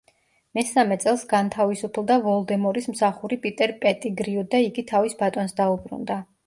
[0.59, 6.25] მესამე წელს განთავისუფლდა ვოლდემორის მსახური პიტერ პეტიგრიუ და იგი თავის ბატონს დაუბრუნდა.